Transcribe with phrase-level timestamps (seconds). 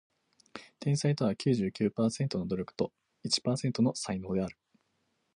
[0.79, 4.57] 天才とは九十九パーセントの努力と一パーセントの才能である